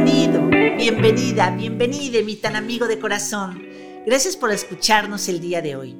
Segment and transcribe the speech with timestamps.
[0.00, 3.64] Bienvenido, bienvenida, bienvenida, mi tan amigo de corazón.
[4.06, 5.96] Gracias por escucharnos el día de hoy.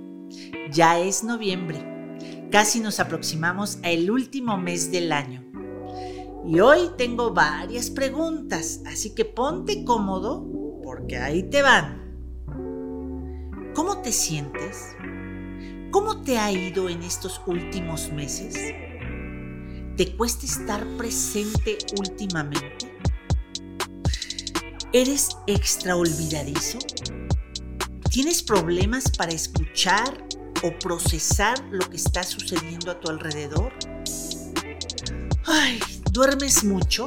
[0.71, 2.47] Ya es noviembre.
[2.49, 5.45] Casi nos aproximamos al último mes del año.
[6.47, 10.47] Y hoy tengo varias preguntas, así que ponte cómodo
[10.85, 12.45] porque ahí te van.
[13.75, 14.95] ¿Cómo te sientes?
[15.91, 18.55] ¿Cómo te ha ido en estos últimos meses?
[19.97, 22.98] ¿Te cuesta estar presente últimamente?
[24.95, 26.79] ¿Eres extra olvidadizo?
[28.11, 30.27] ¿Tienes problemas para escuchar
[30.63, 33.71] o procesar lo que está sucediendo a tu alrededor?
[35.45, 35.79] Ay,
[36.11, 37.05] ¿duermes mucho?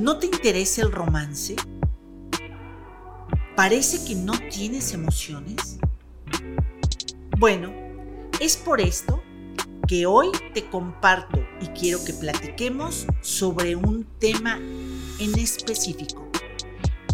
[0.00, 1.54] ¿No te interesa el romance?
[3.54, 5.76] ¿Parece que no tienes emociones?
[7.36, 7.74] Bueno,
[8.40, 9.22] es por esto
[9.86, 16.23] que hoy te comparto y quiero que platiquemos sobre un tema en específico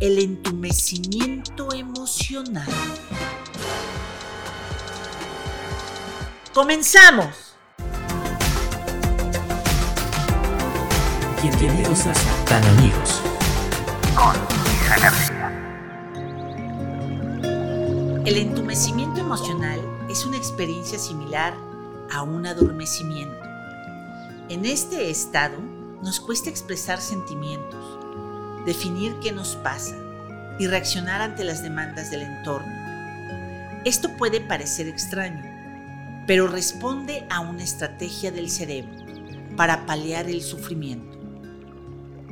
[0.00, 2.66] el entumecimiento emocional.
[6.54, 7.54] ¡Comenzamos!
[11.42, 12.14] Bienvenidos a
[12.46, 13.20] Tan Amigos.
[18.24, 21.54] El entumecimiento emocional es una experiencia similar
[22.10, 23.36] a un adormecimiento.
[24.48, 25.58] En este estado
[26.02, 27.99] nos cuesta expresar sentimientos,
[28.66, 29.96] definir qué nos pasa
[30.58, 32.72] y reaccionar ante las demandas del entorno.
[33.84, 35.42] Esto puede parecer extraño,
[36.26, 38.90] pero responde a una estrategia del cerebro
[39.56, 41.18] para paliar el sufrimiento.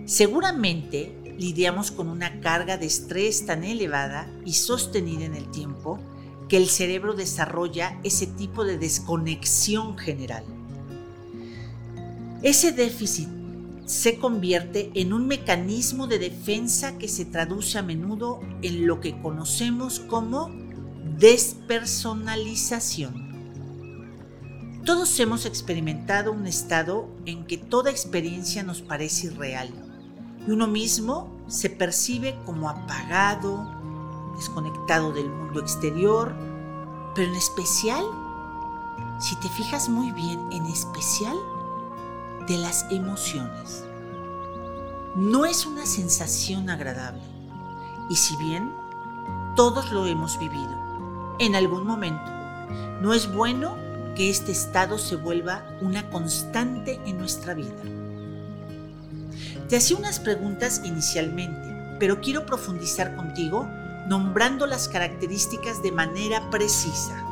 [0.04, 5.98] Seguramente lidiamos con una carga de estrés tan elevada y sostenida en el tiempo
[6.48, 10.44] que el cerebro desarrolla ese tipo de desconexión general.
[12.42, 13.28] Ese déficit
[13.88, 19.18] se convierte en un mecanismo de defensa que se traduce a menudo en lo que
[19.18, 20.50] conocemos como
[21.16, 23.26] despersonalización.
[24.84, 29.70] Todos hemos experimentado un estado en que toda experiencia nos parece irreal
[30.46, 33.74] y uno mismo se percibe como apagado,
[34.36, 36.34] desconectado del mundo exterior,
[37.14, 38.04] pero en especial,
[39.18, 41.38] si te fijas muy bien, en especial,
[42.48, 43.84] de las emociones.
[45.16, 47.22] No es una sensación agradable
[48.08, 48.72] y si bien
[49.56, 52.30] todos lo hemos vivido en algún momento,
[53.00, 53.76] no es bueno
[54.14, 57.82] que este estado se vuelva una constante en nuestra vida.
[59.68, 63.68] Te hacía unas preguntas inicialmente, pero quiero profundizar contigo
[64.08, 67.27] nombrando las características de manera precisa.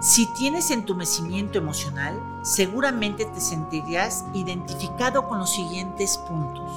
[0.00, 6.70] Si tienes entumecimiento emocional, seguramente te sentirás identificado con los siguientes puntos.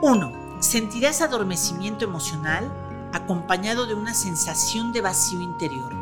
[0.00, 0.60] 1.
[0.60, 2.72] Sentirás adormecimiento emocional
[3.12, 5.92] acompañado de una sensación de vacío interior.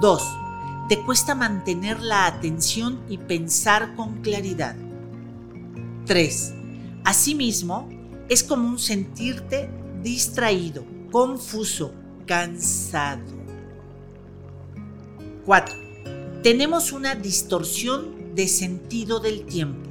[0.00, 0.38] 2.
[0.88, 4.74] Te cuesta mantener la atención y pensar con claridad.
[6.06, 6.54] 3.
[7.04, 7.88] Asimismo,
[8.28, 9.70] es común sentirte
[10.02, 11.92] distraído, confuso,
[12.26, 13.33] cansado.
[15.44, 15.74] 4.
[16.42, 19.90] Tenemos una distorsión de sentido del tiempo.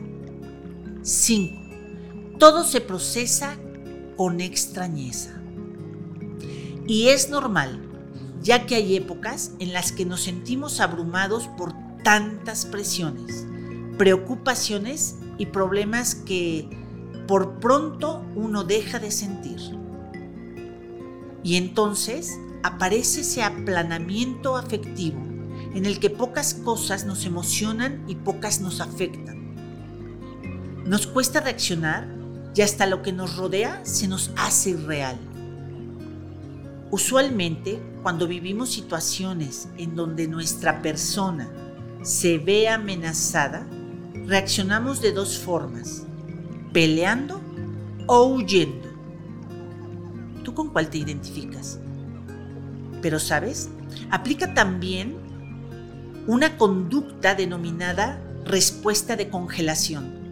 [1.04, 2.38] 5.
[2.40, 3.58] Todo se procesa
[4.18, 5.40] con extrañeza.
[6.88, 7.82] Y es normal,
[8.42, 13.46] ya que hay épocas en las que nos sentimos abrumados por tantas presiones,
[13.98, 16.68] preocupaciones y problemas que
[17.28, 19.60] por pronto uno deja de sentir.
[21.44, 25.33] Y entonces aparece ese aplanamiento afectivo
[25.74, 29.56] en el que pocas cosas nos emocionan y pocas nos afectan.
[30.86, 32.08] Nos cuesta reaccionar
[32.56, 35.18] y hasta lo que nos rodea se nos hace irreal.
[36.92, 41.50] Usualmente, cuando vivimos situaciones en donde nuestra persona
[42.04, 43.66] se ve amenazada,
[44.28, 46.04] reaccionamos de dos formas,
[46.72, 47.42] peleando
[48.06, 48.90] o huyendo.
[50.44, 51.80] ¿Tú con cuál te identificas?
[53.02, 53.70] Pero sabes,
[54.12, 55.23] aplica también
[56.26, 60.24] una conducta denominada respuesta de congelación.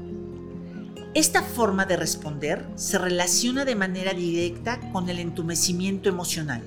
[1.14, 6.64] Esta forma de responder se relaciona de manera directa con el entumecimiento emocional.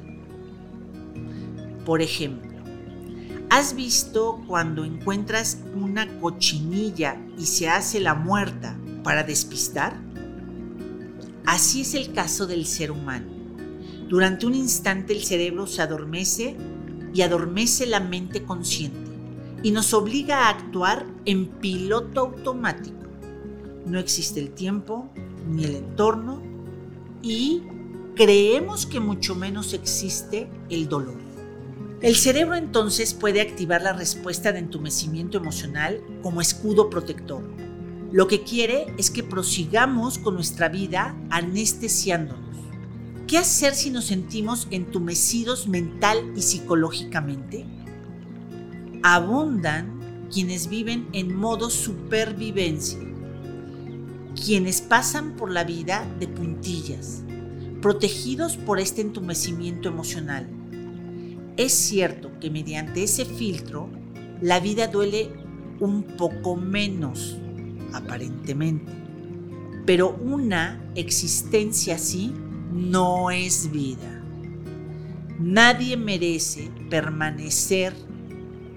[1.86, 2.52] Por ejemplo,
[3.48, 9.96] ¿has visto cuando encuentras una cochinilla y se hace la muerta para despistar?
[11.46, 13.32] Así es el caso del ser humano.
[14.10, 16.58] Durante un instante el cerebro se adormece
[17.14, 19.03] y adormece la mente consciente
[19.64, 22.94] y nos obliga a actuar en piloto automático.
[23.86, 25.10] no existe el tiempo
[25.48, 26.40] ni el entorno
[27.22, 27.62] y
[28.14, 31.16] creemos que mucho menos existe el dolor.
[32.00, 37.42] El cerebro entonces puede activar la respuesta de entumecimiento emocional como escudo protector.
[38.12, 42.54] Lo que quiere es que prosigamos con nuestra vida anestesiándonos.
[43.26, 47.66] ¿Qué hacer si nos sentimos entumecidos mental y psicológicamente?
[49.06, 52.98] Abundan quienes viven en modo supervivencia,
[54.34, 57.22] quienes pasan por la vida de puntillas,
[57.82, 60.48] protegidos por este entumecimiento emocional.
[61.58, 63.90] Es cierto que mediante ese filtro
[64.40, 65.30] la vida duele
[65.80, 67.36] un poco menos,
[67.92, 68.90] aparentemente,
[69.84, 72.32] pero una existencia así
[72.72, 74.24] no es vida.
[75.38, 77.92] Nadie merece permanecer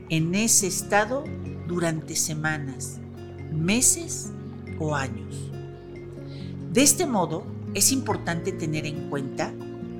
[0.09, 1.23] en ese estado
[1.67, 2.99] durante semanas,
[3.51, 4.31] meses
[4.79, 5.51] o años.
[6.71, 9.53] De este modo, es importante tener en cuenta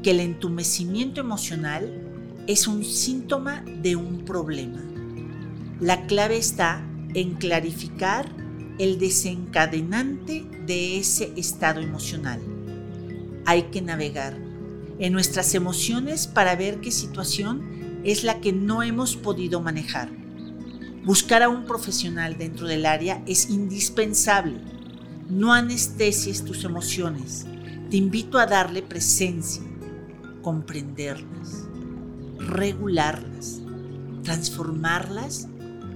[0.03, 1.91] que el entumecimiento emocional
[2.47, 4.83] es un síntoma de un problema.
[5.79, 6.81] La clave está
[7.13, 8.31] en clarificar
[8.79, 12.39] el desencadenante de ese estado emocional
[13.47, 14.37] hay que navegar
[14.99, 17.76] en nuestras emociones para ver qué situación
[18.07, 20.09] es la que no hemos podido manejar.
[21.03, 24.61] Buscar a un profesional dentro del área es indispensable.
[25.29, 27.45] No anestesies tus emociones.
[27.91, 29.61] Te invito a darle presencia,
[30.41, 31.67] comprenderlas,
[32.37, 33.59] regularlas,
[34.23, 35.49] transformarlas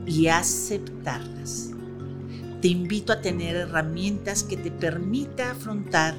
[0.05, 1.71] y aceptarlas.
[2.61, 6.15] Te invito a tener herramientas que te permita afrontar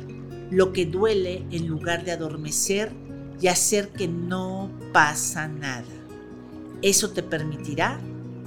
[0.50, 2.92] lo que duele en lugar de adormecer
[3.40, 5.84] y hacer que no pasa nada.
[6.82, 8.00] Eso te permitirá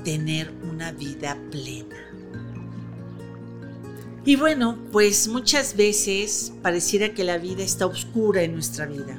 [0.03, 1.95] tener una vida plena.
[4.25, 9.17] Y bueno, pues muchas veces pareciera que la vida está oscura en nuestra vida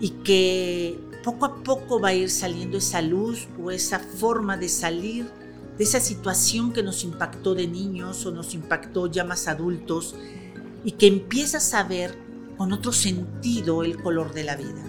[0.00, 4.68] y que poco a poco va a ir saliendo esa luz o esa forma de
[4.68, 5.26] salir
[5.78, 10.14] de esa situación que nos impactó de niños o nos impactó ya más adultos
[10.84, 12.16] y que empiezas a ver
[12.56, 14.82] con otro sentido el color de la vida.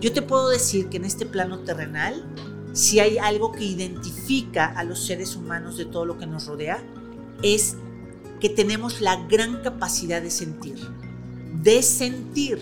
[0.00, 2.24] Yo te puedo decir que en este plano terrenal,
[2.72, 6.82] si hay algo que identifica a los seres humanos de todo lo que nos rodea,
[7.42, 7.76] es
[8.40, 10.78] que tenemos la gran capacidad de sentir,
[11.62, 12.58] de sentir.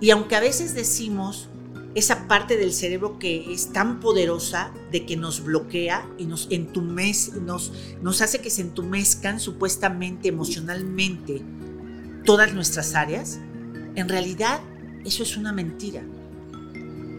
[0.00, 1.48] Y aunque a veces decimos
[1.94, 7.40] esa parte del cerebro que es tan poderosa de que nos bloquea y nos entumece,
[7.40, 7.72] nos,
[8.02, 11.42] nos hace que se entumezcan supuestamente emocionalmente
[12.26, 13.38] todas nuestras áreas,
[13.94, 14.60] en realidad
[15.06, 16.02] eso es una mentira.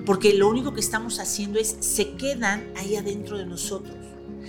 [0.05, 3.97] Porque lo único que estamos haciendo es se quedan ahí adentro de nosotros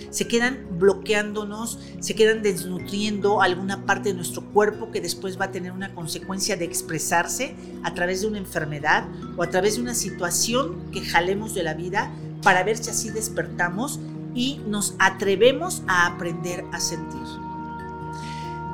[0.09, 5.51] se quedan bloqueándonos, se quedan desnutriendo alguna parte de nuestro cuerpo que después va a
[5.51, 9.05] tener una consecuencia de expresarse a través de una enfermedad
[9.37, 12.11] o a través de una situación que jalemos de la vida
[12.41, 13.99] para ver si así despertamos
[14.33, 17.48] y nos atrevemos a aprender a sentir.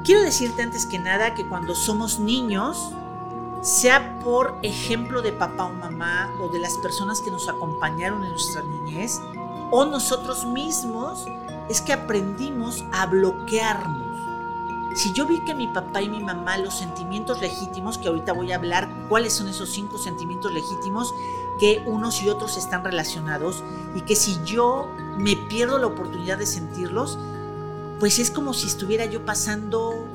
[0.06, 2.92] Quiero decirte antes que nada que cuando somos niños,
[3.62, 8.30] sea por ejemplo de papá o mamá o de las personas que nos acompañaron en
[8.30, 9.20] nuestra niñez,
[9.72, 11.26] o nosotros mismos
[11.70, 14.20] es que aprendimos a bloquearnos.
[14.94, 18.52] Si yo vi que mi papá y mi mamá, los sentimientos legítimos, que ahorita voy
[18.52, 21.16] a hablar cuáles son esos cinco sentimientos legítimos,
[21.60, 23.64] que unos y otros están relacionados,
[23.96, 24.88] y que si yo
[25.18, 27.18] me pierdo la oportunidad de sentirlos,
[28.00, 30.06] pues es como si estuviera yo pasando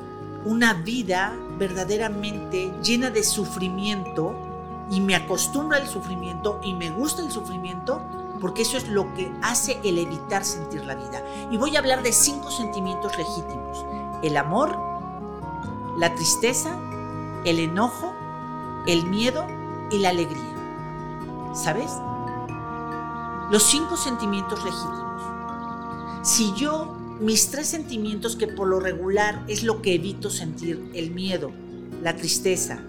[0.45, 4.35] una vida verdaderamente llena de sufrimiento
[4.89, 8.01] y me acostumbro al sufrimiento y me gusta el sufrimiento,
[8.41, 11.23] porque eso es lo que hace el evitar sentir la vida.
[11.49, 13.85] Y voy a hablar de cinco sentimientos legítimos.
[14.21, 14.77] El amor,
[15.97, 16.77] la tristeza,
[17.45, 18.13] el enojo,
[18.85, 19.47] el miedo
[19.91, 21.53] y la alegría.
[21.53, 21.91] ¿Sabes?
[23.49, 25.21] Los cinco sentimientos legítimos.
[26.23, 26.87] Si yo,
[27.21, 31.51] mis tres sentimientos que por lo regular es lo que evito sentir, el miedo,
[32.01, 32.83] la tristeza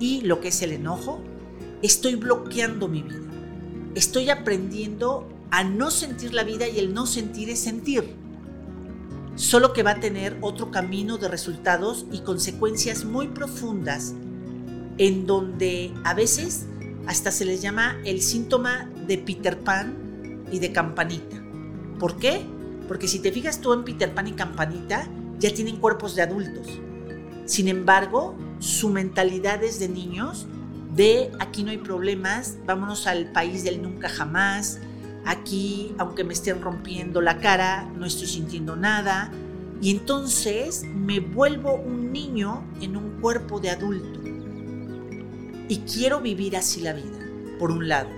[0.00, 1.20] y lo que es el enojo,
[1.82, 3.28] estoy bloqueando mi vida
[3.98, 8.14] estoy aprendiendo a no sentir la vida y el no sentir es sentir.
[9.34, 14.14] Solo que va a tener otro camino de resultados y consecuencias muy profundas
[14.98, 16.66] en donde a veces
[17.06, 21.42] hasta se les llama el síntoma de Peter Pan y de Campanita.
[21.98, 22.44] ¿Por qué?
[22.88, 25.06] Porque si te fijas tú en Peter Pan y Campanita,
[25.38, 26.66] ya tienen cuerpos de adultos.
[27.44, 30.46] Sin embargo, su mentalidad es de niños
[30.98, 34.80] de aquí no hay problemas, vámonos al país del nunca jamás,
[35.24, 39.30] aquí aunque me estén rompiendo la cara, no estoy sintiendo nada,
[39.80, 44.18] Y entonces me vuelvo un niño en un cuerpo de adulto.
[45.68, 47.20] Y quiero vivir así la vida,
[47.60, 48.08] por un lado.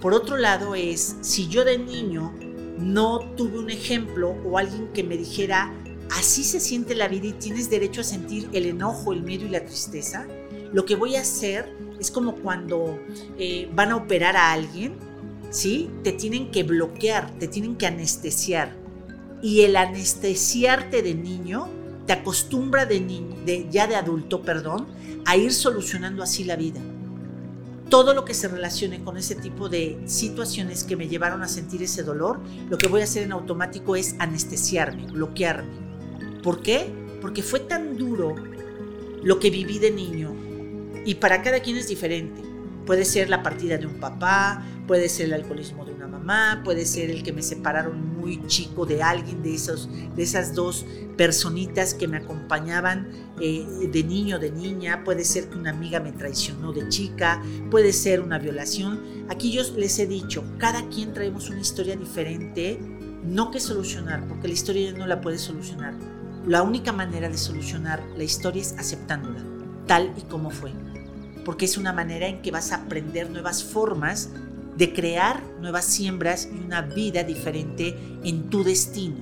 [0.00, 2.32] Por otro lado es, si yo de niño
[2.78, 5.72] no tuve un ejemplo o alguien que me dijera,
[6.10, 9.50] así se siente la vida y tienes derecho a sentir el enojo, el miedo y
[9.50, 10.26] la tristeza,
[10.72, 12.98] lo que voy a hacer es como cuando
[13.38, 14.96] eh, van a operar a alguien,
[15.50, 15.88] ¿sí?
[16.02, 18.76] Te tienen que bloquear, te tienen que anestesiar.
[19.40, 21.68] Y el anestesiarte de niño
[22.06, 22.88] te acostumbra
[23.70, 24.88] ya de adulto, perdón,
[25.24, 26.80] a ir solucionando así la vida.
[27.94, 31.80] Todo lo que se relacione con ese tipo de situaciones que me llevaron a sentir
[31.80, 35.70] ese dolor, lo que voy a hacer en automático es anestesiarme, bloquearme.
[36.42, 36.92] ¿Por qué?
[37.20, 38.34] Porque fue tan duro
[39.22, 40.34] lo que viví de niño
[41.06, 42.42] y para cada quien es diferente.
[42.84, 46.86] Puede ser la partida de un papá, puede ser el alcoholismo de una mamá, puede
[46.86, 51.94] ser el que me separaron muy chico de alguien, de, esos, de esas dos personitas
[51.94, 53.08] que me acompañaban
[53.40, 57.92] eh, de niño, de niña, puede ser que una amiga me traicionó de chica, puede
[57.92, 59.26] ser una violación.
[59.28, 62.80] Aquí yo les he dicho, cada quien traemos una historia diferente,
[63.24, 65.94] no que solucionar, porque la historia no la puede solucionar
[66.46, 69.42] la única manera de solucionar la historia es aceptándola,
[69.86, 70.72] tal y como fue.
[71.42, 74.30] Porque es una manera en que vas a aprender nuevas formas
[74.76, 79.16] de crear nuevas siembras y una vida diferente en tu destino.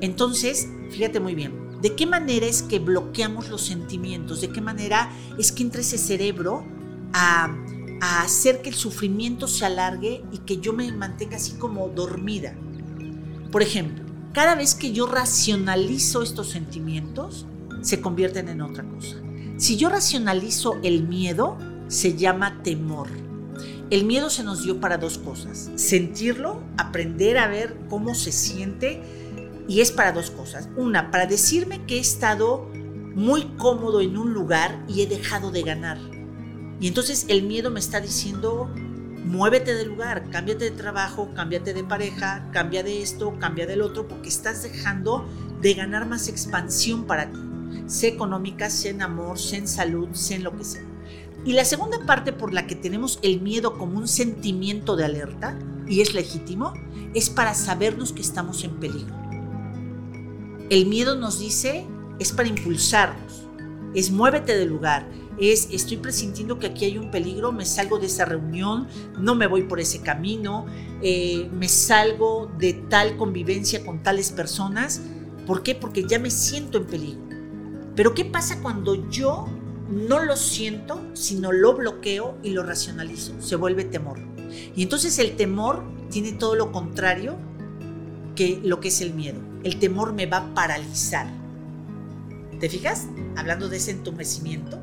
[0.00, 4.40] Entonces, fíjate muy bien, ¿de qué manera es que bloqueamos los sentimientos?
[4.40, 6.64] ¿De qué manera es que entra ese cerebro
[7.12, 7.54] a,
[8.00, 12.54] a hacer que el sufrimiento se alargue y que yo me mantenga así como dormida?
[13.50, 17.46] Por ejemplo, cada vez que yo racionalizo estos sentimientos,
[17.82, 19.16] se convierten en otra cosa.
[19.56, 21.56] Si yo racionalizo el miedo,
[21.86, 23.08] se llama temor.
[23.90, 25.70] El miedo se nos dio para dos cosas.
[25.76, 29.02] Sentirlo, aprender a ver cómo se siente,
[29.68, 30.68] y es para dos cosas.
[30.76, 32.68] Una, para decirme que he estado
[33.14, 35.98] muy cómodo en un lugar y he dejado de ganar.
[36.80, 38.70] Y entonces el miedo me está diciendo,
[39.24, 44.08] muévete del lugar, cámbiate de trabajo, cámbiate de pareja, cambia de esto, cambia del otro,
[44.08, 45.26] porque estás dejando
[45.60, 47.38] de ganar más expansión para ti,
[47.86, 50.93] sea económica, sea en amor, sea en salud, sea en lo que sea.
[51.44, 55.58] Y la segunda parte por la que tenemos el miedo como un sentimiento de alerta,
[55.86, 56.72] y es legítimo,
[57.12, 59.14] es para sabernos que estamos en peligro.
[60.70, 61.86] El miedo nos dice,
[62.18, 63.46] es para impulsarnos,
[63.94, 65.06] es muévete del lugar,
[65.38, 69.46] es estoy presintiendo que aquí hay un peligro, me salgo de esa reunión, no me
[69.46, 70.64] voy por ese camino,
[71.02, 75.02] eh, me salgo de tal convivencia con tales personas.
[75.46, 75.74] ¿Por qué?
[75.74, 77.20] Porque ya me siento en peligro.
[77.94, 79.46] Pero ¿qué pasa cuando yo
[79.88, 83.40] no lo siento, sino lo bloqueo y lo racionalizo?
[83.40, 84.18] Se vuelve temor.
[84.74, 87.36] Y entonces el temor tiene todo lo contrario
[88.34, 89.40] que lo que es el miedo.
[89.62, 91.26] El temor me va a paralizar.
[92.60, 93.06] ¿Te fijas?
[93.36, 94.78] Hablando de ese entumecimiento,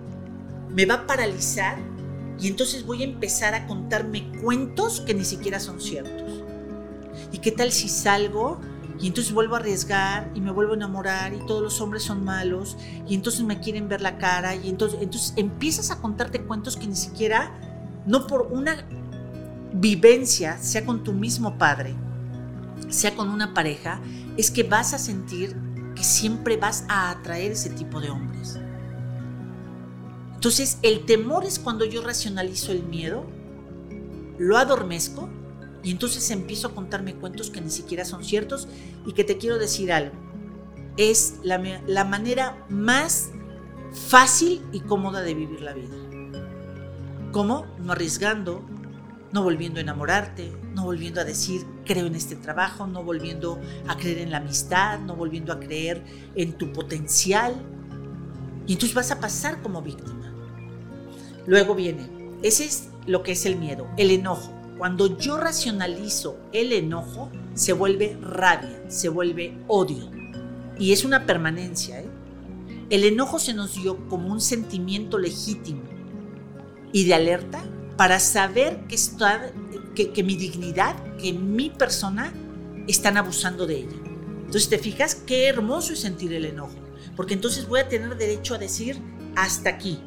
[0.70, 1.78] me va a paralizar
[2.40, 6.44] y entonces voy a empezar a contarme cuentos que ni siquiera son ciertos.
[7.32, 8.60] ¿Y qué tal si salgo
[9.02, 12.24] y entonces vuelvo a arriesgar y me vuelvo a enamorar y todos los hombres son
[12.24, 12.78] malos
[13.08, 16.86] y entonces me quieren ver la cara y entonces, entonces empiezas a contarte cuentos que
[16.86, 17.52] ni siquiera,
[18.06, 18.86] no por una
[19.74, 21.96] vivencia, sea con tu mismo padre,
[22.90, 24.00] sea con una pareja,
[24.38, 25.56] es que vas a sentir
[25.96, 28.60] que siempre vas a atraer ese tipo de hombres.
[30.36, 33.26] Entonces, el temor es cuando yo racionalizo el miedo,
[34.38, 35.30] lo adormezco
[35.84, 38.68] y entonces empiezo a contarme cuentos que ni siquiera son ciertos
[39.06, 40.16] y que te quiero decir algo.
[40.98, 43.30] Es la, la manera más
[43.92, 45.96] fácil y cómoda de vivir la vida.
[47.32, 47.66] ¿Cómo?
[47.80, 48.64] No arriesgando,
[49.32, 53.96] no volviendo a enamorarte, no volviendo a decir creo en este trabajo, no volviendo a
[53.98, 56.04] creer en la amistad, no volviendo a creer
[56.36, 57.56] en tu potencial.
[58.68, 60.34] Y entonces vas a pasar como víctima.
[61.48, 62.10] Luego viene,
[62.44, 64.61] ese es lo que es el miedo, el enojo.
[64.82, 70.10] Cuando yo racionalizo el enojo, se vuelve rabia, se vuelve odio.
[70.80, 72.00] Y es una permanencia.
[72.00, 72.10] ¿eh?
[72.90, 75.84] El enojo se nos dio como un sentimiento legítimo
[76.92, 77.64] y de alerta
[77.96, 79.52] para saber que, está,
[79.94, 82.34] que, que mi dignidad, que mi persona
[82.88, 83.98] están abusando de ella.
[84.46, 86.74] Entonces te fijas qué hermoso es sentir el enojo,
[87.16, 89.00] porque entonces voy a tener derecho a decir
[89.36, 90.00] hasta aquí,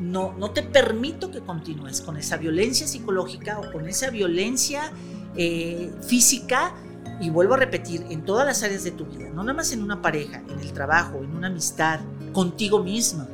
[0.00, 4.90] no, no te permito que continúes con esa violencia psicológica o con esa violencia
[5.36, 6.74] eh, física.
[7.20, 9.82] Y vuelvo a repetir, en todas las áreas de tu vida, no nada más en
[9.82, 12.00] una pareja, en el trabajo, en una amistad,
[12.32, 13.28] contigo misma.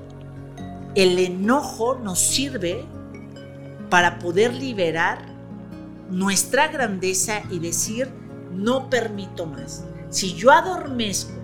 [0.96, 2.84] El enojo nos sirve
[3.88, 5.24] para poder liberar
[6.10, 8.08] nuestra grandeza y decir,
[8.52, 9.84] no permito más.
[10.10, 11.34] Si yo adormezco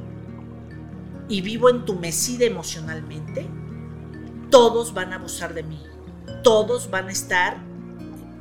[1.28, 3.46] y vivo entumecida emocionalmente,
[4.52, 5.82] todos van a abusar de mí.
[6.44, 7.56] Todos van a estar,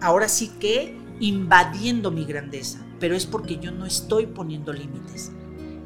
[0.02, 2.86] ahora sí que, invadiendo mi grandeza.
[3.00, 5.32] Pero es porque yo no estoy poniendo límites.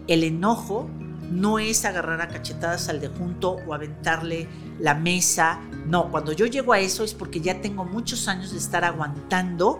[0.07, 0.89] El enojo
[1.31, 4.47] no es agarrar a cachetadas al de junto o aventarle
[4.79, 5.59] la mesa.
[5.85, 9.79] No, cuando yo llego a eso es porque ya tengo muchos años de estar aguantando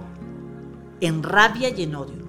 [1.02, 2.24] en rabia y en odio.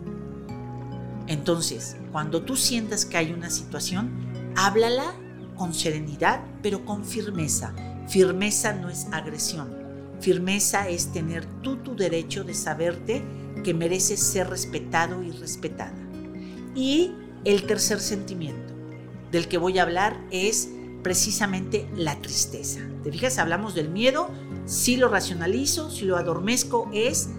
[1.26, 4.10] Entonces, cuando tú sientas que hay una situación,
[4.56, 5.12] háblala
[5.54, 7.74] con serenidad, pero con firmeza.
[8.08, 9.74] Firmeza no es agresión.
[10.20, 13.22] Firmeza es tener tú tu derecho de saberte
[13.64, 15.96] que mereces ser respetado y respetada.
[16.74, 17.12] Y
[17.44, 18.74] el tercer sentimiento
[19.30, 20.70] del que voy a hablar es
[21.02, 22.80] precisamente la tristeza.
[23.02, 23.38] ¿Te fijas?
[23.38, 24.30] Hablamos del miedo,
[24.64, 27.30] si lo racionalizo, si lo adormezco es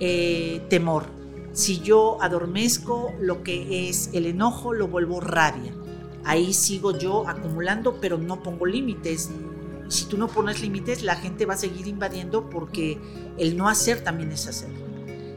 [0.00, 1.06] eh, temor.
[1.52, 5.72] Si yo adormezco lo que es el enojo, lo vuelvo rabia.
[6.24, 9.30] Ahí sigo yo acumulando, pero no pongo límites.
[9.92, 12.98] Si tú no pones límites, la gente va a seguir invadiendo porque
[13.36, 14.70] el no hacer también es hacer.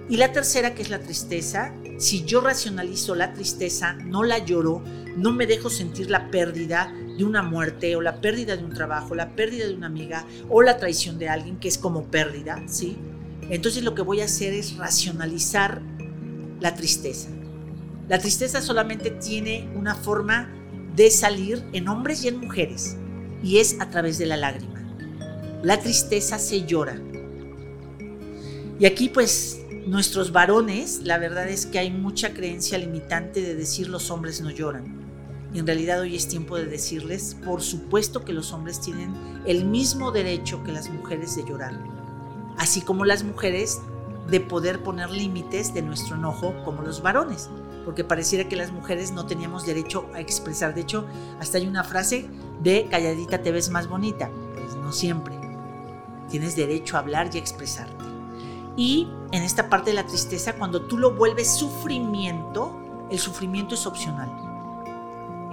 [0.07, 4.81] Y la tercera, que es la tristeza, si yo racionalizo la tristeza, no la lloro,
[5.17, 9.13] no me dejo sentir la pérdida de una muerte o la pérdida de un trabajo,
[9.13, 12.95] la pérdida de una amiga o la traición de alguien, que es como pérdida, ¿sí?
[13.50, 15.81] Entonces lo que voy a hacer es racionalizar
[16.62, 17.27] la tristeza.
[18.07, 20.50] La tristeza solamente tiene una forma
[20.95, 22.95] de salir en hombres y en mujeres,
[23.46, 24.82] y es a través de la lágrima.
[25.62, 27.00] La tristeza se llora.
[28.80, 33.88] Y aquí pues nuestros varones, la verdad es que hay mucha creencia limitante de decir
[33.88, 35.06] los hombres no lloran.
[35.54, 39.14] Y en realidad hoy es tiempo de decirles, por supuesto que los hombres tienen
[39.46, 41.80] el mismo derecho que las mujeres de llorar,
[42.58, 43.80] así como las mujeres
[44.28, 47.50] de poder poner límites de nuestro enojo como los varones,
[47.86, 50.74] porque pareciera que las mujeres no teníamos derecho a expresar.
[50.74, 51.06] De hecho,
[51.39, 52.27] hasta hay una frase
[52.62, 54.29] de calladita te ves más bonita.
[54.55, 55.40] Pues no siempre.
[56.29, 58.03] Tienes derecho a hablar y a expresarte.
[58.75, 63.86] Y en esta parte de la tristeza, cuando tú lo vuelves sufrimiento, el sufrimiento es
[63.86, 64.29] opcional.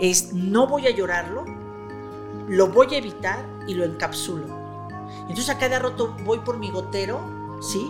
[0.00, 1.44] Es no voy a llorarlo,
[2.48, 4.46] lo voy a evitar y lo encapsulo.
[5.20, 7.20] Entonces a cada rato voy por mi gotero,
[7.60, 7.88] ¿sí?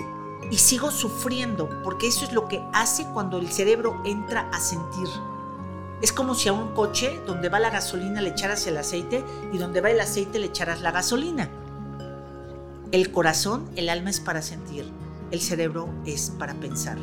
[0.53, 5.09] Y sigo sufriendo, porque eso es lo que hace cuando el cerebro entra a sentir.
[6.01, 9.59] Es como si a un coche donde va la gasolina le echaras el aceite y
[9.59, 11.49] donde va el aceite le echaras la gasolina.
[12.93, 14.93] El corazón, el alma es para sentir
[15.33, 16.99] el cerebro es para pensar.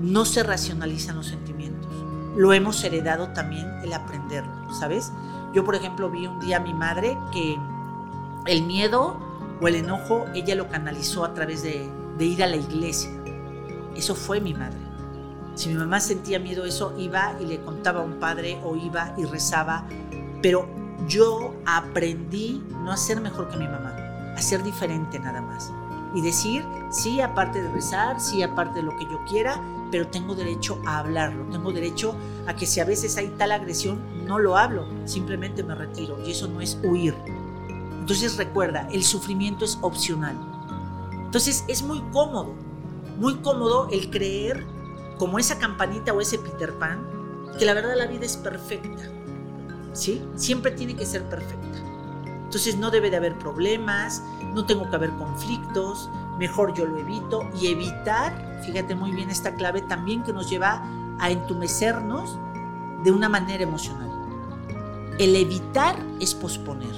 [0.00, 1.90] No se racionalizan los sentimientos.
[2.36, 5.10] Lo hemos heredado también el aprenderlo, ¿sabes?
[5.54, 7.56] Yo, por ejemplo, vi un día a mi madre que
[8.46, 9.16] el miedo
[9.60, 11.88] o el enojo, ella lo canalizó a través de,
[12.20, 13.10] de ir a la iglesia.
[13.96, 14.78] Eso fue mi madre.
[15.54, 19.14] Si mi mamá sentía miedo, eso iba y le contaba a un padre o iba
[19.16, 19.86] y rezaba.
[20.42, 20.68] Pero
[21.08, 23.96] yo aprendí no a ser mejor que mi mamá,
[24.36, 25.72] a ser diferente nada más
[26.14, 30.34] y decir, sí, aparte de rezar, sí, aparte de lo que yo quiera, pero tengo
[30.34, 32.14] derecho a hablarlo, tengo derecho
[32.46, 36.32] a que si a veces hay tal agresión, no lo hablo, simplemente me retiro y
[36.32, 37.14] eso no es huir.
[38.00, 40.36] Entonces recuerda, el sufrimiento es opcional.
[41.30, 42.56] Entonces es muy cómodo,
[43.16, 44.66] muy cómodo el creer,
[45.16, 47.06] como esa campanita o ese Peter Pan,
[47.56, 49.04] que la verdad la vida es perfecta.
[49.92, 50.20] ¿Sí?
[50.34, 51.78] Siempre tiene que ser perfecta.
[52.42, 54.24] Entonces no debe de haber problemas,
[54.56, 59.54] no tengo que haber conflictos, mejor yo lo evito y evitar, fíjate muy bien esta
[59.54, 60.82] clave también que nos lleva
[61.20, 62.36] a entumecernos
[63.04, 64.10] de una manera emocional.
[65.20, 66.96] El evitar es posponer.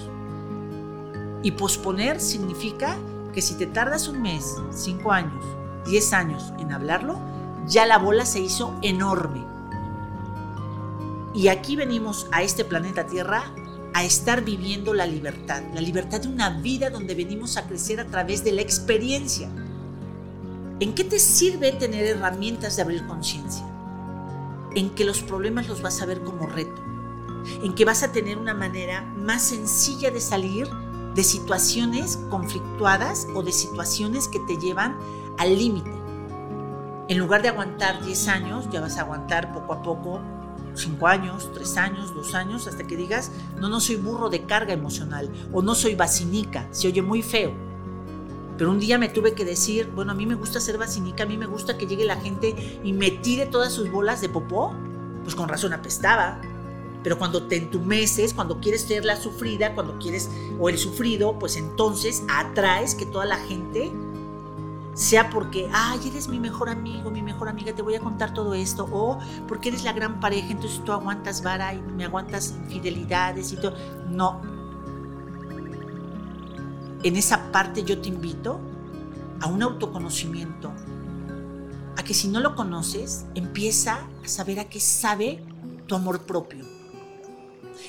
[1.42, 2.96] Y posponer significa
[3.32, 5.44] que si te tardas un mes, cinco años,
[5.86, 7.18] diez años en hablarlo,
[7.66, 9.44] ya la bola se hizo enorme.
[11.34, 13.44] Y aquí venimos a este planeta Tierra
[13.94, 18.06] a estar viviendo la libertad, la libertad de una vida donde venimos a crecer a
[18.06, 19.50] través de la experiencia.
[20.80, 23.64] ¿En qué te sirve tener herramientas de abrir conciencia?
[24.74, 26.82] En que los problemas los vas a ver como reto,
[27.62, 30.68] en que vas a tener una manera más sencilla de salir
[31.14, 34.96] de situaciones conflictuadas o de situaciones que te llevan
[35.38, 35.92] al límite.
[37.08, 40.20] En lugar de aguantar 10 años, ya vas a aguantar poco a poco
[40.74, 44.72] cinco años, tres años, dos años, hasta que digas, no, no soy burro de carga
[44.72, 47.52] emocional o no soy vacinica, se oye muy feo.
[48.58, 51.26] Pero un día me tuve que decir, bueno, a mí me gusta ser vacinica, a
[51.26, 54.74] mí me gusta que llegue la gente y me tire todas sus bolas de popó.
[55.22, 56.40] Pues con razón apestaba.
[57.02, 61.56] Pero cuando te entumeces, cuando quieres ser la sufrida, cuando quieres, o el sufrido, pues
[61.56, 63.92] entonces atraes que toda la gente
[64.94, 68.54] sea porque, ay, eres mi mejor amigo, mi mejor amiga, te voy a contar todo
[68.54, 73.52] esto, o porque eres la gran pareja, entonces tú aguantas vara y me aguantas infidelidades
[73.52, 73.74] y todo.
[74.08, 74.40] No.
[77.02, 78.60] En esa parte yo te invito
[79.40, 80.70] a un autoconocimiento,
[81.96, 85.42] a que si no lo conoces, empieza a saber a qué sabe
[85.86, 86.64] tu amor propio.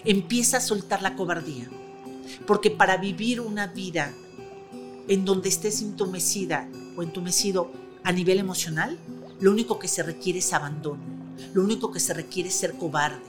[0.03, 1.69] Empieza a soltar la cobardía.
[2.45, 4.13] Porque para vivir una vida
[5.07, 7.71] en donde estés entumecida o entumecido
[8.03, 8.97] a nivel emocional,
[9.39, 11.01] lo único que se requiere es abandono.
[11.53, 13.21] Lo único que se requiere es ser cobarde.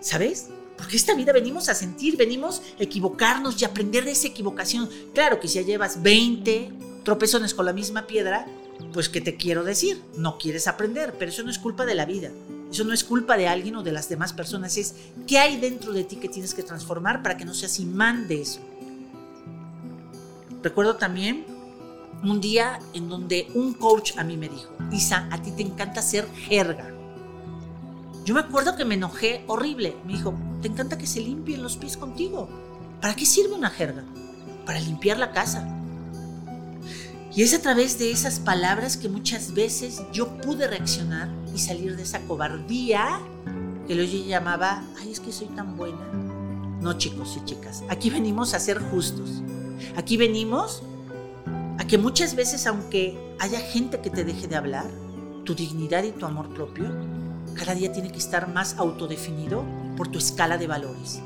[0.00, 0.48] ¿Sabes?
[0.76, 4.88] Porque esta vida venimos a sentir, venimos a equivocarnos y aprender de esa equivocación.
[5.12, 6.72] Claro que si ya llevas 20
[7.04, 8.46] tropezones con la misma piedra,
[8.92, 10.00] pues ¿qué te quiero decir?
[10.16, 12.30] No quieres aprender, pero eso no es culpa de la vida.
[12.70, 14.76] Eso no es culpa de alguien o de las demás personas.
[14.76, 14.94] Es
[15.26, 18.42] qué hay dentro de ti que tienes que transformar para que no seas imán de
[18.42, 18.60] eso.
[20.62, 21.46] Recuerdo también
[22.22, 26.02] un día en donde un coach a mí me dijo, Isa, a ti te encanta
[26.02, 26.92] ser jerga.
[28.24, 29.96] Yo me acuerdo que me enojé horrible.
[30.04, 32.48] Me dijo, te encanta que se limpien los pies contigo.
[33.00, 34.04] ¿Para qué sirve una jerga?
[34.66, 35.66] Para limpiar la casa.
[37.34, 41.96] Y es a través de esas palabras que muchas veces yo pude reaccionar y salir
[41.96, 43.20] de esa cobardía
[43.86, 45.98] que yo llamaba, ay, es que soy tan buena.
[46.80, 49.42] No, chicos y chicas, aquí venimos a ser justos.
[49.96, 50.82] Aquí venimos
[51.78, 54.86] a que muchas veces, aunque haya gente que te deje de hablar,
[55.44, 56.86] tu dignidad y tu amor propio,
[57.54, 59.64] cada día tiene que estar más autodefinido
[59.96, 61.20] por tu escala de valores.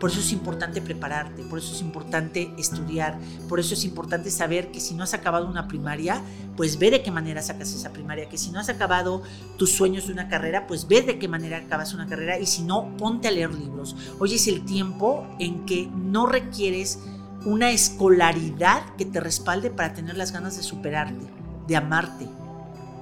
[0.00, 3.18] Por eso es importante prepararte, por eso es importante estudiar,
[3.50, 6.22] por eso es importante saber que si no has acabado una primaria,
[6.56, 9.22] pues ve de qué manera sacas esa primaria, que si no has acabado
[9.58, 12.62] tus sueños de una carrera, pues ve de qué manera acabas una carrera y si
[12.62, 13.94] no, ponte a leer libros.
[14.18, 16.98] Hoy es el tiempo en que no requieres
[17.44, 21.26] una escolaridad que te respalde para tener las ganas de superarte,
[21.66, 22.26] de amarte,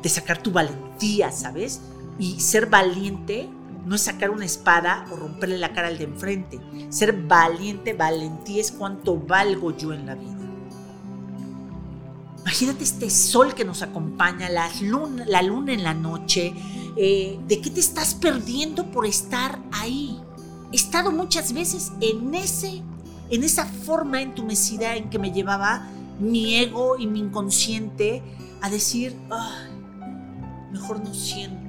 [0.02, 1.80] de sacar tu valentía, ¿sabes?
[2.18, 3.48] Y ser valiente
[3.84, 6.60] no es sacar una espada o romperle la cara al de enfrente.
[6.90, 10.36] Ser valiente, valentía es cuánto valgo yo en la vida.
[12.40, 16.54] Imagínate este sol que nos acompaña, la luna, la luna en la noche.
[16.96, 20.18] Eh, ¿De qué te estás perdiendo por estar ahí?
[20.72, 22.82] He estado muchas veces en ese
[23.30, 25.86] en esa forma entumecida en que me llevaba
[26.18, 28.22] mi ego y mi inconsciente
[28.60, 29.14] a decir,
[30.72, 31.67] mejor no siento.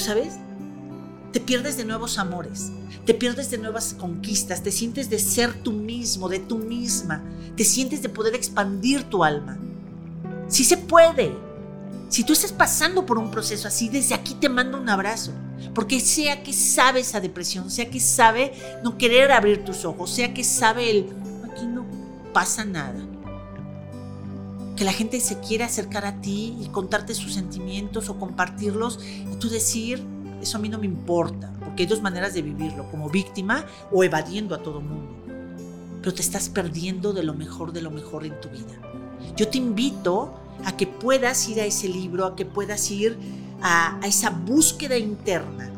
[0.00, 0.34] ¿Sabes?
[1.32, 2.70] Te pierdes de nuevos amores,
[3.04, 7.22] te pierdes de nuevas conquistas, te sientes de ser tú mismo, de tú misma,
[7.56, 9.58] te sientes de poder expandir tu alma.
[10.48, 11.36] Sí se puede.
[12.08, 15.32] Si tú estás pasando por un proceso así, desde aquí te mando un abrazo.
[15.74, 20.32] Porque sea que sabe esa depresión, sea que sabe no querer abrir tus ojos, sea
[20.32, 21.06] que sabe el,
[21.44, 21.84] aquí no
[22.32, 23.07] pasa nada.
[24.78, 29.34] Que la gente se quiera acercar a ti y contarte sus sentimientos o compartirlos y
[29.36, 30.00] tú decir,
[30.40, 34.04] eso a mí no me importa, porque hay dos maneras de vivirlo, como víctima o
[34.04, 35.16] evadiendo a todo mundo.
[36.00, 38.80] Pero te estás perdiendo de lo mejor de lo mejor en tu vida.
[39.36, 40.32] Yo te invito
[40.64, 43.18] a que puedas ir a ese libro, a que puedas ir
[43.60, 45.72] a, esa búsqueda interna.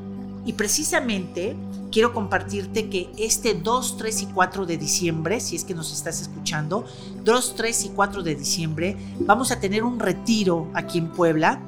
[0.44, 1.56] Y precisamente
[1.90, 6.20] quiero compartirte que este 2, 3 y 4 de diciembre, si es que nos estás
[6.20, 6.84] escuchando,
[7.24, 11.60] 2, 3 y 4 de diciembre, vamos a tener un retiro aquí en Puebla,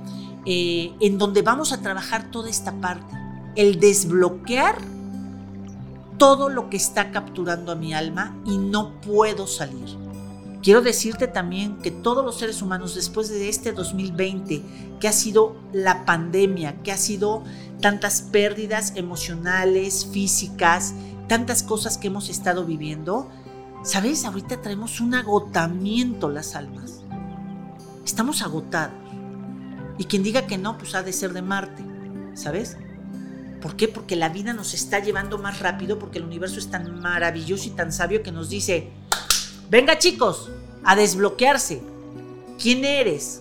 [0.46, 3.16] eh, en donde vamos a trabajar toda esta parte,
[3.56, 4.78] el desbloquear
[6.18, 10.01] todo lo que está capturando a mi alma y no puedo salir.
[10.62, 14.62] Quiero decirte también que todos los seres humanos después de este 2020,
[15.00, 17.42] que ha sido la pandemia, que ha sido
[17.80, 20.94] tantas pérdidas emocionales, físicas,
[21.26, 23.28] tantas cosas que hemos estado viviendo,
[23.82, 24.24] ¿sabes?
[24.24, 27.02] Ahorita traemos un agotamiento las almas.
[28.04, 28.94] Estamos agotados.
[29.98, 31.84] Y quien diga que no, pues ha de ser de Marte,
[32.34, 32.76] ¿sabes?
[33.60, 33.88] ¿Por qué?
[33.88, 37.70] Porque la vida nos está llevando más rápido, porque el universo es tan maravilloso y
[37.70, 38.90] tan sabio que nos dice,
[39.72, 40.50] Venga chicos,
[40.84, 41.80] a desbloquearse.
[42.60, 43.40] ¿Quién eres?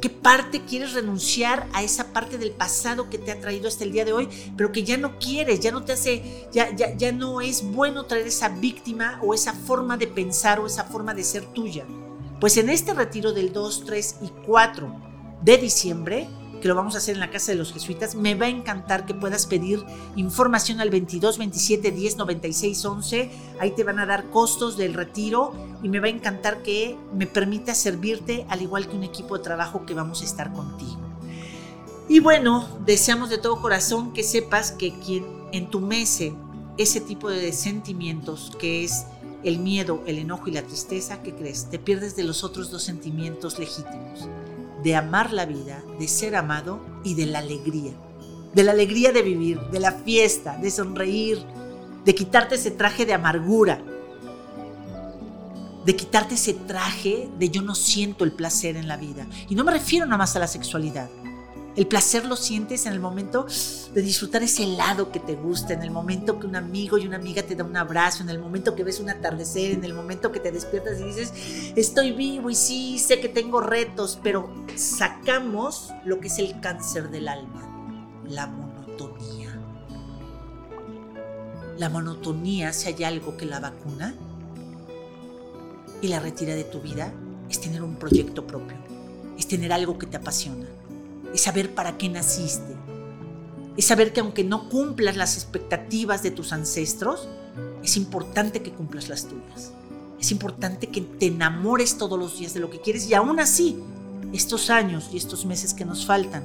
[0.00, 3.92] ¿Qué parte quieres renunciar a esa parte del pasado que te ha traído hasta el
[3.92, 7.12] día de hoy, pero que ya no quieres, ya no te hace, ya, ya, ya
[7.12, 11.22] no es bueno traer esa víctima o esa forma de pensar o esa forma de
[11.22, 11.84] ser tuya?
[12.40, 14.96] Pues en este retiro del 2, 3 y 4
[15.42, 16.26] de diciembre,
[16.60, 18.14] que lo vamos a hacer en la casa de los jesuitas.
[18.14, 19.84] Me va a encantar que puedas pedir
[20.16, 23.30] información al 22 27 10 96 11.
[23.60, 27.26] Ahí te van a dar costos del retiro y me va a encantar que me
[27.26, 31.00] permita servirte al igual que un equipo de trabajo que vamos a estar contigo.
[32.08, 36.34] Y bueno, deseamos de todo corazón que sepas que quien entumece
[36.78, 39.06] ese tipo de sentimientos que es
[39.42, 41.70] el miedo, el enojo y la tristeza, ¿qué crees?
[41.70, 44.28] Te pierdes de los otros dos sentimientos legítimos,
[44.86, 47.90] de amar la vida, de ser amado y de la alegría.
[48.54, 51.44] De la alegría de vivir, de la fiesta, de sonreír,
[52.04, 53.82] de quitarte ese traje de amargura,
[55.84, 59.26] de quitarte ese traje de yo no siento el placer en la vida.
[59.48, 61.10] Y no me refiero nada más a la sexualidad.
[61.76, 63.44] El placer lo sientes en el momento
[63.92, 67.16] de disfrutar ese helado que te gusta, en el momento que un amigo y una
[67.16, 70.32] amiga te da un abrazo, en el momento que ves un atardecer, en el momento
[70.32, 71.32] que te despiertas y dices,
[71.76, 77.10] estoy vivo y sí, sé que tengo retos, pero sacamos lo que es el cáncer
[77.10, 77.62] del alma,
[78.26, 79.60] la monotonía.
[81.76, 84.14] La monotonía, si hay algo que la vacuna
[86.00, 87.12] y la retira de tu vida,
[87.50, 88.78] es tener un proyecto propio,
[89.36, 90.66] es tener algo que te apasiona
[91.34, 92.74] es saber para qué naciste,
[93.76, 97.28] es saber que aunque no cumplas las expectativas de tus ancestros,
[97.82, 99.72] es importante que cumplas las tuyas.
[100.18, 103.78] Es importante que te enamores todos los días de lo que quieres y aún así,
[104.32, 106.44] estos años y estos meses que nos faltan,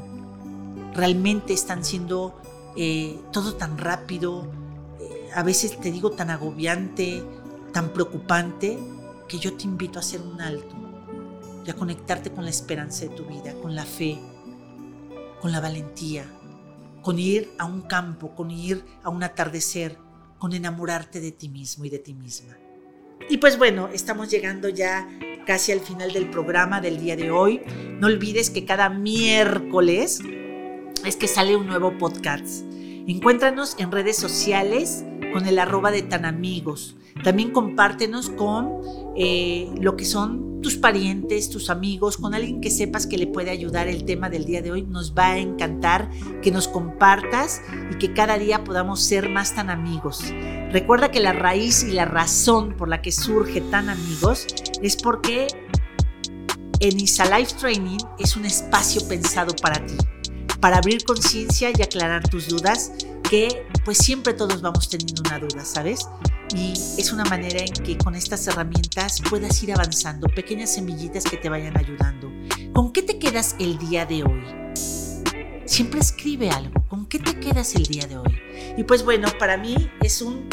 [0.94, 2.36] realmente están siendo
[2.76, 4.52] eh, todo tan rápido,
[5.00, 7.24] eh, a veces te digo tan agobiante,
[7.72, 8.78] tan preocupante,
[9.28, 10.76] que yo te invito a hacer un alto
[11.66, 14.20] y a conectarte con la esperanza de tu vida, con la fe,
[15.42, 16.26] con la valentía,
[17.02, 19.98] con ir a un campo, con ir a un atardecer,
[20.38, 22.58] con enamorarte de ti mismo y de ti misma.
[23.30, 25.08] Y pues bueno, estamos llegando ya
[25.46, 27.62] casi al final del programa del día de hoy.
[28.00, 30.22] No olvides que cada miércoles
[31.06, 32.64] es que sale un nuevo podcast.
[33.08, 36.98] Encuéntranos en redes sociales con el arroba de tan amigos.
[37.24, 38.82] También compártenos con
[39.16, 43.50] eh, lo que son tus parientes, tus amigos, con alguien que sepas que le puede
[43.50, 44.84] ayudar el tema del día de hoy.
[44.84, 46.10] Nos va a encantar
[46.42, 47.62] que nos compartas
[47.92, 50.34] y que cada día podamos ser más tan amigos.
[50.72, 54.48] Recuerda que la raíz y la razón por la que surge tan amigos
[54.82, 55.48] es porque
[56.80, 59.96] en Isa Life Training es un espacio pensado para ti,
[60.62, 62.92] para abrir conciencia y aclarar tus dudas,
[63.30, 66.08] que pues siempre todos vamos teniendo una duda, ¿sabes?
[66.56, 71.38] y es una manera en que con estas herramientas puedas ir avanzando, pequeñas semillitas que
[71.38, 72.32] te vayan ayudando.
[72.74, 74.44] ¿Con qué te quedas el día de hoy?
[75.66, 78.40] Siempre escribe algo, ¿con qué te quedas el día de hoy?
[78.78, 80.50] Y pues bueno, para mí es un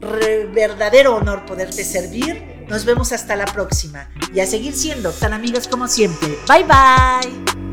[0.00, 2.64] verdadero honor poderte servir.
[2.68, 6.36] Nos vemos hasta la próxima y a seguir siendo tan amigas como siempre.
[6.48, 7.65] Bye bye.